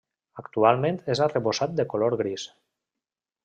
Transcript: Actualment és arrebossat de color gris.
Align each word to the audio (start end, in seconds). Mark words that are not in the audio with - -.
Actualment 0.43 0.97
és 1.15 1.21
arrebossat 1.27 1.77
de 1.81 1.87
color 1.95 2.19
gris. 2.25 2.49